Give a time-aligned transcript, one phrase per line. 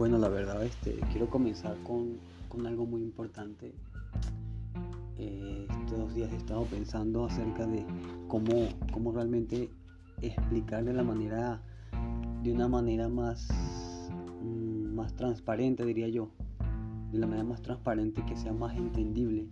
[0.00, 2.16] Bueno, la verdad, este, quiero comenzar con,
[2.66, 3.74] algo muy importante.
[5.18, 7.84] Eh, estos días he estado pensando acerca de
[8.26, 9.68] cómo, cómo realmente
[10.22, 11.60] explicar de la manera,
[12.42, 13.46] de una manera más,
[14.42, 16.30] mm, más transparente, diría yo,
[17.12, 19.48] de la manera más transparente que sea más entendible.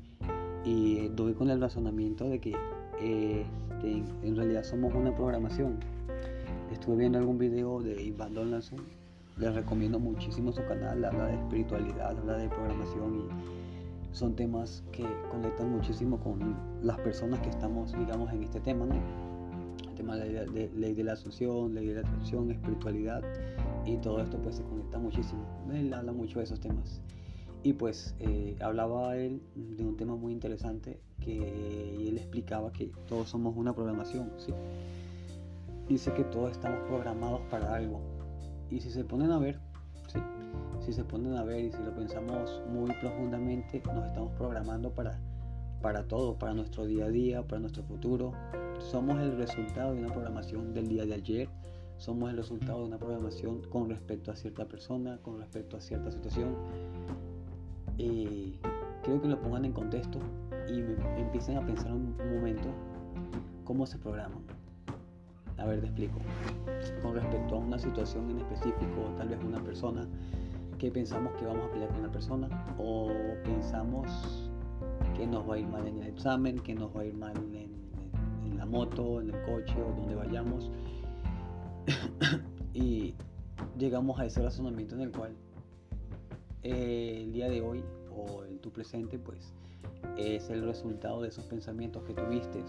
[0.65, 2.57] Y doy con el razonamiento de que
[3.03, 5.79] este, en realidad somos una programación.
[6.73, 8.79] Estuve viendo algún video de Iván Donaldson
[9.39, 15.05] les recomiendo muchísimo su canal, habla de espiritualidad, habla de programación y son temas que
[15.31, 18.95] conectan muchísimo con las personas que estamos, digamos, en este tema, ¿no?
[19.89, 23.23] El tema de, de ley de la asunción, ley de la atracción, espiritualidad
[23.85, 25.45] y todo esto pues se conecta muchísimo.
[25.73, 27.01] Él habla mucho de esos temas.
[27.63, 33.29] Y pues eh, hablaba él de un tema muy interesante que él explicaba que todos
[33.29, 34.53] somos una programación, ¿sí?
[35.89, 38.01] Dice que todos estamos programados para algo,
[38.71, 39.59] y si se ponen a ver,
[40.81, 45.19] si se ponen a ver y si lo pensamos muy profundamente, nos estamos programando para,
[45.83, 48.33] para todo, para nuestro día a día, para nuestro futuro.
[48.79, 51.49] Somos el resultado de una programación del día de ayer,
[51.99, 56.11] somos el resultado de una programación con respecto a cierta persona, con respecto a cierta
[56.11, 56.55] situación.
[57.97, 60.19] Quiero que lo pongan en contexto
[60.69, 60.81] y
[61.21, 62.69] empiecen a pensar un momento
[63.65, 64.58] cómo se programan.
[65.59, 66.21] A ver, te explico.
[67.03, 70.07] Con respecto a una situación en específico, tal vez una persona,
[70.79, 73.11] que pensamos que vamos a pelear con la persona o
[73.45, 74.49] pensamos
[75.17, 77.37] que nos va a ir mal en el examen, que nos va a ir mal
[77.37, 80.71] en, la moto, en el coche o donde vayamos.
[82.75, 83.15] y
[83.77, 85.35] llegamos a ese razonamiento en el cual
[86.63, 87.83] eh, el día de hoy
[88.15, 89.53] o en tu presente, pues
[90.17, 92.65] es el resultado de esos pensamientos que tuviste.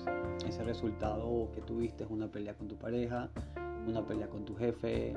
[0.48, 3.30] Ese resultado que tuviste es una pelea con tu pareja,
[3.88, 5.16] una pelea con tu jefe,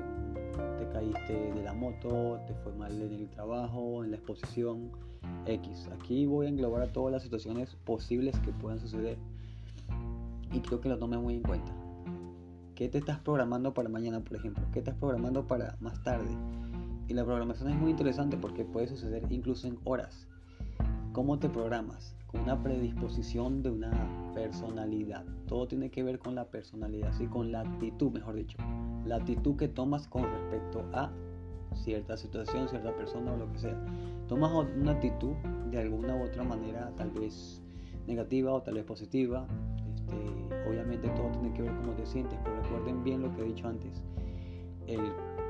[0.77, 4.91] te caíste de la moto, te fue mal en el trabajo, en la exposición
[5.45, 5.89] X.
[5.93, 9.17] Aquí voy a englobar a todas las situaciones posibles que puedan suceder
[10.51, 11.71] y creo que lo tome muy en cuenta.
[12.75, 14.63] ¿Qué te estás programando para mañana, por ejemplo?
[14.71, 16.29] ¿Qué estás programando para más tarde?
[17.07, 20.27] Y la programación es muy interesante porque puede suceder incluso en horas.
[21.13, 22.15] ¿Cómo te programas?
[22.25, 23.91] Con una predisposición de una
[24.33, 25.23] personalidad.
[25.47, 27.27] Todo tiene que ver con la personalidad, ¿sí?
[27.27, 28.57] con la actitud, mejor dicho.
[29.05, 31.11] La actitud que tomas con respecto a
[31.75, 33.79] cierta situación, cierta persona o lo que sea.
[34.27, 35.33] Tomas una actitud
[35.69, 37.61] de alguna u otra manera, tal vez
[38.07, 39.45] negativa o tal vez positiva.
[39.93, 43.43] Este, obviamente todo tiene que ver con cómo te sientes, pero recuerden bien lo que
[43.43, 44.01] he dicho antes.
[44.87, 44.99] El,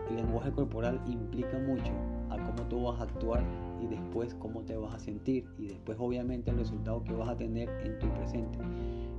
[0.09, 1.93] el lenguaje corporal implica mucho
[2.29, 3.41] a cómo tú vas a actuar
[3.83, 7.37] y después cómo te vas a sentir y después obviamente el resultado que vas a
[7.37, 8.57] tener en tu presente.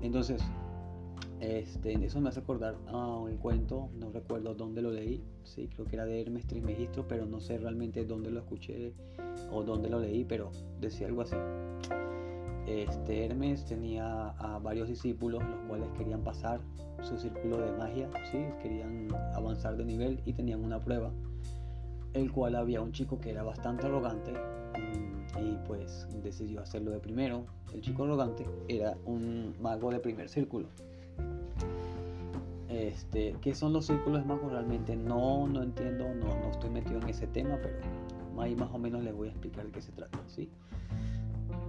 [0.03, 0.43] Entonces,
[1.41, 5.97] este, eso me hace acordar un cuento, no recuerdo dónde lo leí, sí, creo que
[5.97, 8.95] era de Hermes Trismegisto, pero no sé realmente dónde lo escuché
[9.53, 11.37] o dónde lo leí, pero decía algo así.
[12.67, 16.61] Este Hermes tenía a varios discípulos los cuales querían pasar
[17.03, 18.39] su círculo de magia, ¿sí?
[18.63, 21.13] querían avanzar de nivel y tenían una prueba
[22.15, 27.01] el cual había un chico que era bastante arrogante mm, y pues decidió hacerlo de
[27.01, 27.45] primero.
[27.73, 30.69] El chico arrogante era un mago de primer círculo.
[32.69, 34.51] Este, ¿Qué son los círculos magos?
[34.51, 37.77] Realmente no, no entiendo, no, no estoy metido en ese tema, pero
[38.41, 40.19] ahí más o menos les voy a explicar de qué se trata.
[40.27, 40.49] ¿sí?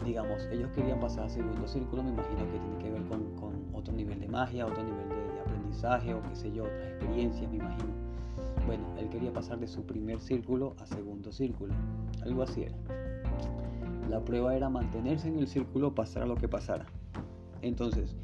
[0.03, 3.93] Digamos, ellos querían pasar a segundo círculo, me imagino que tiene que ver con, otro
[3.93, 7.57] nivel de magia, otro nivel de, de aprendizaje o qué sé yo, otras experiencias, me
[7.57, 8.04] imagino.
[8.65, 11.73] Bueno, él quería pasar de su primer círculo a segundo círculo.
[12.23, 12.75] Algo así era.
[14.09, 16.87] La prueba era mantenerse en el círculo pasara lo que pasara.
[17.61, 18.15] Entonces,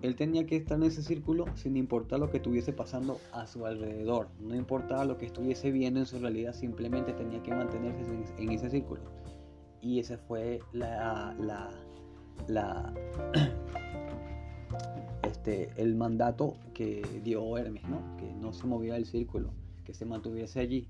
[0.00, 3.66] él tenía que estar en ese círculo sin importar lo que estuviese pasando a su
[3.66, 4.28] alrededor.
[4.40, 8.04] No importaba lo que estuviese viendo en su realidad, simplemente tenía que mantenerse
[8.38, 9.02] en, ese círculo.
[9.82, 11.70] Y ese fue la, la,
[12.48, 12.94] la
[15.24, 18.16] este, el mandato que dio Hermes, ¿no?
[18.16, 19.50] que no se movía del círculo
[19.84, 20.88] que se mantuviese allí.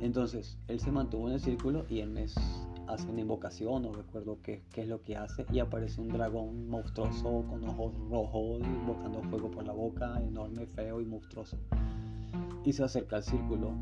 [0.00, 2.34] Entonces, él se mantuvo en el círculo y el mes
[2.86, 6.68] hace una invocación, no recuerdo qué, qué, es lo que hace, y aparece un dragón
[6.68, 11.56] monstruoso con ojos rojos, invocando fuego por la boca, enorme, feo y monstruoso.
[12.64, 13.72] Y se acerca al círculo.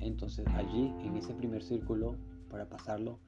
[0.00, 2.14] Entonces, allí, en ese primer círculo,
[2.50, 3.18] para pasarlo,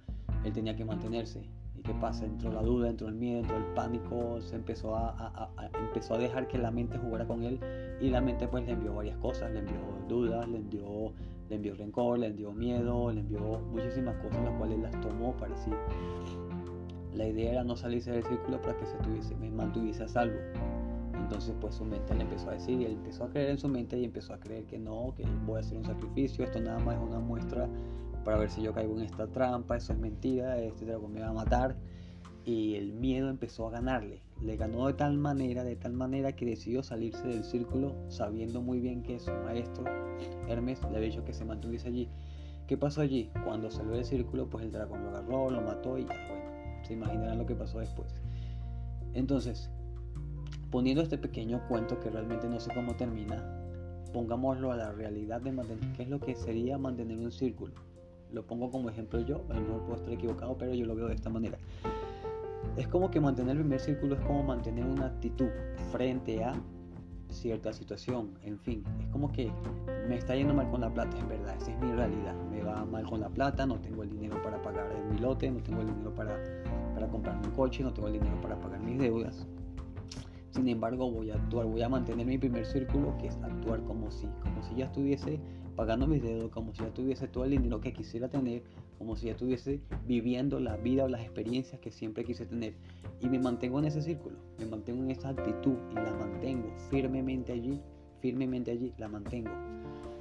[0.44, 1.43] él tenía que mantenerse.
[1.80, 2.26] ¿Y qué pasa?
[2.26, 6.46] Entró la duda, entró el miedo, entró el pánico, se empezó a, empezó a dejar
[6.46, 7.58] que la mente jugara con él
[8.02, 11.14] y la mente pues le envió varias cosas, le envió dudas, le envió,
[11.48, 15.56] le envió rencor, le envió miedo, le envió muchísimas cosas las cuales las tomó para
[15.56, 15.70] sí.
[17.14, 20.36] La idea era no salirse del círculo para que se tuviese, me mantuviese a salvo.
[21.14, 23.68] Entonces pues su mente le empezó a decir y él empezó a creer en su
[23.68, 26.78] mente y empezó a creer que no, que voy a hacer un sacrificio, esto nada
[26.78, 27.70] más es una muestra
[28.25, 31.28] para ver si yo caigo en esta trampa, eso es mentira, este dragón me va
[31.28, 31.76] a matar.
[32.44, 34.22] Y el miedo empezó a ganarle.
[34.40, 38.81] Le ganó de tal manera, de tal manera que decidió salirse del círculo sabiendo muy
[38.81, 39.84] bien que su maestro,
[40.49, 42.08] Hermes, le había dicho que se mantuviese allí.
[42.67, 43.31] ¿Qué pasó allí?
[43.44, 46.94] Cuando salió del círculo, pues el dragón lo agarró, lo mató y ya, bueno, se
[46.94, 48.23] imaginarán lo que pasó después.
[49.12, 49.70] Entonces,
[50.70, 53.44] poniendo este pequeño cuento que realmente no sé cómo termina,
[54.12, 57.75] pongámoslo a la realidad de mantener, ¿qué es lo que sería mantener un círculo?
[58.32, 61.08] Lo pongo como ejemplo yo, a lo mejor puedo estar equivocado, pero yo lo veo
[61.08, 61.58] de esta manera.
[62.76, 65.48] Es como que mantener el primer círculo es como mantener una actitud
[65.90, 66.54] frente a
[67.30, 69.52] cierta situación, en fin, es como que
[70.08, 72.84] me está yendo mal con la plata, en verdad, esa es mi realidad, me va
[72.84, 75.86] mal con la plata, no tengo el dinero para pagar el lote, no tengo el
[75.86, 76.36] dinero para,
[76.92, 79.46] para comprarme un coche, no tengo el dinero para pagar mis deudas,
[80.50, 84.10] sin embargo, voy a actuar, voy a mantener mi primer círculo, que es actuar como
[84.10, 85.40] si, como si ya estuviese
[85.80, 88.62] pagando mis deudas, como si ya tuviese todo el dinero que quisiera tener,
[88.98, 92.74] como si ya estuviese viviendo la vida o las experiencias que siempre quise tener.
[93.22, 97.54] Y me mantengo en ese círculo, me mantengo en esa actitud y la mantengo firmemente
[97.54, 97.80] allí,
[98.20, 99.52] firmemente allí, la mantengo.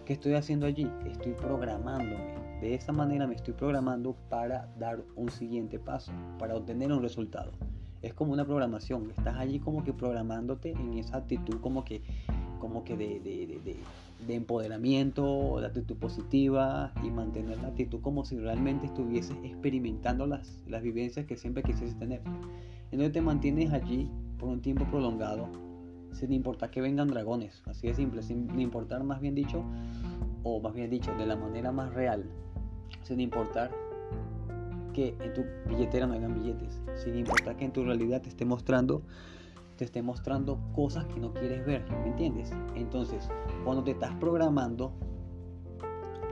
[0.05, 0.89] ¿Qué estoy haciendo allí?
[1.05, 2.35] Estoy programándome.
[2.61, 7.51] De esa manera me estoy programando para dar un siguiente paso, para obtener un resultado
[8.01, 9.09] es como una programación.
[9.09, 12.01] Estás allí como que programándote en esa actitud como que,
[12.59, 13.75] como que de, de, de,
[14.27, 20.63] de, empoderamiento, de actitud positiva y mantener la actitud como si realmente estuvieses experimentando las,
[20.67, 22.21] las vivencias que siempre quisieses tener.
[22.91, 25.47] Entonces te mantienes allí por un tiempo prolongado
[26.11, 27.61] sin importar que vengan dragones.
[27.65, 29.63] Así de simple, sin importar más bien dicho,
[30.43, 32.25] o más bien dicho, de la manera más real,
[33.03, 33.71] sin importar
[34.93, 38.45] que en tu billetera no hayan billetes, sin importar que en tu realidad te esté
[38.45, 39.03] mostrando
[39.79, 42.51] te esté mostrando cosas que no quieres ver, ¿me entiendes?
[42.75, 43.29] Entonces,
[43.63, 44.91] cuando te estás programando,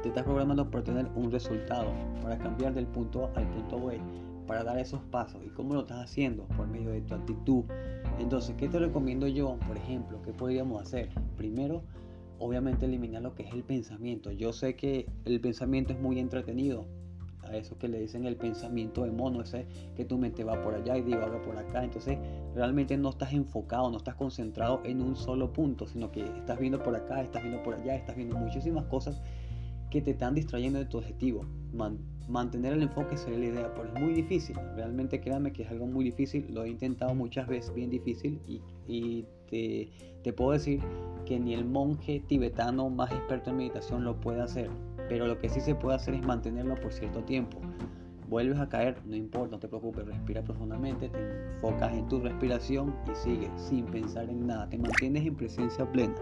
[0.04, 4.02] te estás programando para tener un resultado, para cambiar del punto A al punto B,
[4.48, 5.42] para dar esos pasos.
[5.46, 6.44] ¿Y cómo lo estás haciendo?
[6.58, 7.64] Por medio de tu actitud.
[8.20, 9.58] Entonces, ¿qué te recomiendo yo?
[9.66, 11.10] Por ejemplo, ¿qué podríamos hacer?
[11.38, 11.84] Primero,
[12.40, 14.30] obviamente eliminar lo que es el pensamiento.
[14.30, 16.86] Yo sé que el pensamiento es muy entretenido,
[17.50, 19.66] a eso que le dicen el pensamiento de mono, ese
[19.96, 21.84] que tu mente va por allá y divaga por acá.
[21.84, 22.18] Entonces
[22.56, 26.82] realmente no estás enfocado, no estás concentrado en un solo punto, sino que estás viendo
[26.82, 29.22] por acá, estás viendo por allá, estás viendo muchísimas cosas
[29.90, 31.46] que te están distrayendo de tu objetivo.
[32.28, 34.58] mantener el enfoque sería la idea, pero es muy difícil.
[34.76, 36.46] Realmente créanme que es algo muy difícil.
[36.50, 38.42] Lo he intentado muchas veces, bien difícil.
[38.88, 39.90] Y, te,
[40.24, 40.82] te puedo decir
[41.26, 44.70] que ni el monje tibetano más experto en meditación lo puede hacer
[45.10, 47.60] pero lo que sí se puede hacer es mantenerlo por cierto tiempo.
[48.30, 52.94] Vuelves a caer, no importa, no te preocupes, respira profundamente, te enfocas en tu respiración
[53.10, 54.68] y sigue sin pensar en nada.
[54.68, 56.16] Te mantienes en presencia plena.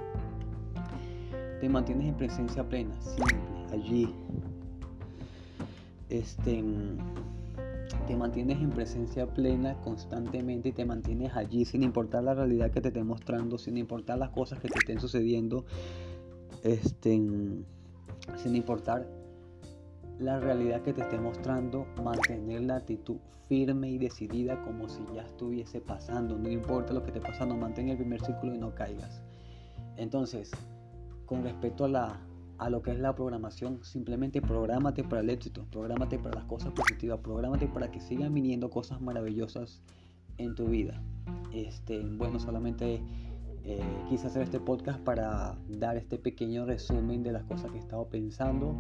[1.59, 3.37] Te mantienes en presencia plena, simple,
[3.73, 4.13] allí.
[6.09, 6.63] Este,
[8.07, 12.81] te mantienes en presencia plena constantemente y te mantienes allí sin importar la realidad que
[12.81, 15.65] te esté mostrando, sin importar las cosas que te estén sucediendo.
[16.61, 17.19] Este,
[18.36, 19.07] sin importar
[20.19, 23.18] la realidad que te esté mostrando, mantener la actitud
[23.48, 26.38] firme y decidida como si ya estuviese pasando.
[26.38, 29.22] No importa lo que esté pasando, mantén el primer círculo y no caigas.
[29.98, 30.51] Entonces,
[31.25, 32.20] con respecto a, la,
[32.58, 36.72] a lo que es la programación, simplemente prográmate para el éxito, prográmate para las cosas
[36.74, 39.82] positivas, prográmate para que sigan viniendo cosas maravillosas
[40.38, 41.01] en tu vida.
[41.53, 43.01] Este, bueno, solamente
[43.67, 47.79] eh, quise hacer este podcast para dar este pequeño resumen de las cosas que he
[47.79, 48.79] estado pensando.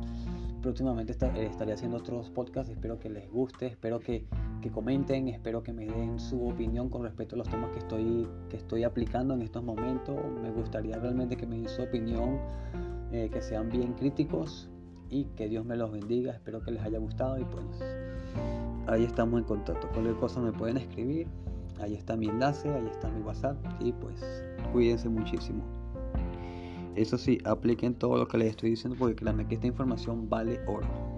[0.61, 4.27] Próximamente eh, estaré haciendo otros podcasts, espero que les guste, espero que,
[4.71, 8.57] comenten, espero que me den su opinión con respecto a los temas que estoy, que
[8.57, 10.17] estoy aplicando en estos momentos.
[10.43, 12.39] Me gustaría realmente que me den su opinión,
[13.11, 14.69] eh, que sean bien críticos
[15.09, 16.31] y que Dios me los bendiga.
[16.31, 17.65] Espero que les haya gustado y pues
[18.87, 19.87] ahí estamos en contacto.
[19.89, 21.27] Cualquier cosa me pueden escribir.
[21.79, 24.23] Ahí está mi enlace, ahí está mi WhatsApp y pues
[24.71, 25.63] cuídense muchísimo.
[26.95, 30.61] Eso sí, apliquen todo lo que les estoy diciendo porque créanme que esta información vale
[30.65, 31.14] oro.